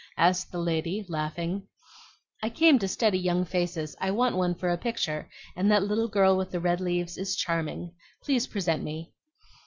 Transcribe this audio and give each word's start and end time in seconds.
asked 0.17 0.51
the 0.51 0.57
lady, 0.57 1.05
laughing. 1.07 1.67
"I 2.41 2.49
came 2.49 2.79
to 2.79 2.87
study 2.87 3.19
young 3.19 3.45
faces; 3.45 3.95
I 4.01 4.09
want 4.09 4.35
one 4.35 4.55
for 4.55 4.69
a 4.69 4.75
picture, 4.79 5.29
and 5.55 5.69
that 5.69 5.83
little 5.83 6.07
girl 6.07 6.35
with 6.37 6.49
the 6.49 6.59
red 6.59 6.81
leaves 6.81 7.19
is 7.19 7.35
charming. 7.35 7.91
Please 8.23 8.47
present 8.47 8.81
me." 8.81 9.13